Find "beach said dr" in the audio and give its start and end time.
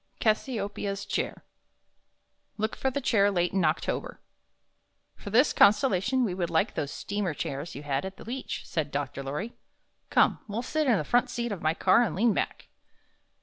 8.25-9.21